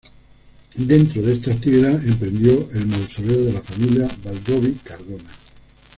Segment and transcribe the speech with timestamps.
[0.73, 5.29] Dentro de esta actividad emprendió el mausoleo de la familia Baldoví-Cardona.